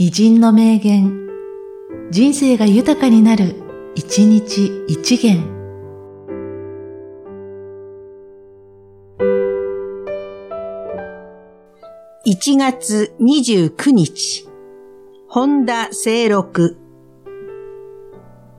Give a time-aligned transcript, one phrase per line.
[0.00, 1.26] 偉人の名言、
[2.12, 3.56] 人生が豊かになる、
[3.96, 5.42] 一日一元。
[12.24, 14.48] 1月29日、
[15.26, 16.76] 本田清六。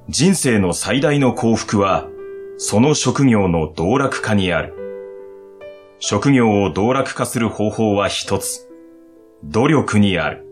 [0.09, 2.09] 人生の最大の幸福は、
[2.57, 4.75] その職業の道楽化にある。
[5.99, 8.69] 職業を道楽化する方法は一つ。
[9.45, 10.48] 努力にある。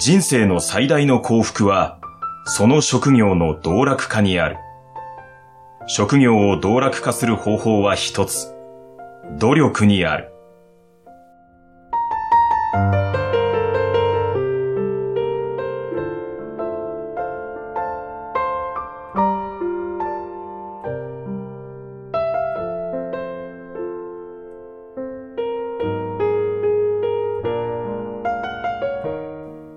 [0.00, 1.98] 人生の最大の幸福は、
[2.46, 4.56] その職業の道楽化にある。
[5.88, 8.54] 職業を道楽化する方法は一つ。
[9.38, 10.32] 努力にある。